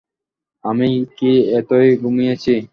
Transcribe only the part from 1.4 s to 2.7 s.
এতই ঘুমিয়েছি?